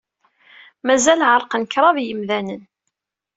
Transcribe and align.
Mazal 0.85 1.21
ɛerqen 1.31 1.63
kraḍ 1.73 1.97
yemdanen. 2.01 2.61